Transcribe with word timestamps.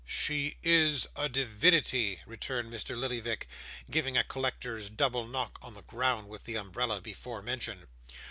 'She 0.03 0.57
is 0.63 1.05
a 1.15 1.29
divinity,' 1.29 2.21
returned 2.25 2.73
Mr. 2.73 2.97
Lillyvick, 2.99 3.47
giving 3.91 4.17
a 4.17 4.23
collector's 4.23 4.89
double 4.89 5.27
knock 5.27 5.59
on 5.61 5.75
the 5.75 5.83
ground 5.83 6.27
with 6.27 6.45
the 6.45 6.55
umbrella 6.55 6.99
before 6.99 7.43
mentioned. 7.43 7.85